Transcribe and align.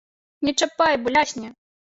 Не 0.47 0.51
чапай, 0.61 0.97
бо 1.03 1.15
лясне! 1.15 1.49